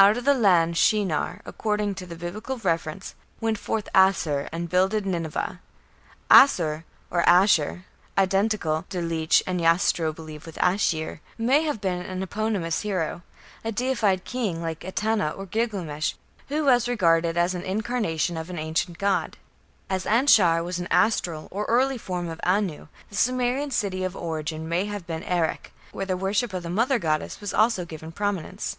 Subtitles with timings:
[0.00, 5.04] "Out of that land (Shinar)", according to the Biblical reference, "went forth Asshur, and builded
[5.04, 5.58] Nineveh."
[6.30, 7.84] Asshur, or Ashur
[8.16, 13.22] (identical, Delitzsch and Jastrow believe, with Ashir), may have been an eponymous hero
[13.64, 16.12] a deified king like Etana, or Gilgamesh,
[16.48, 19.36] who was regarded as an incarnation of an ancient god.
[19.90, 24.68] As Anshar was an astral or early form of Anu, the Sumerian city of origin
[24.68, 28.76] may have been Erech, where the worship of the mother goddess was also given prominence.